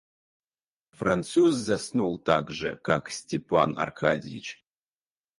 Француз 0.99 1.57
заснул 1.59 2.17
так 2.17 2.49
же, 2.49 2.75
как 2.77 3.11
Степан 3.11 3.77
Аркадьич. 3.77 4.65